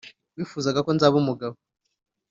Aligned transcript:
wifuzaga 0.35 0.79
ko 0.85 0.91
nzaba 0.95 1.15
umugabo 1.21 1.55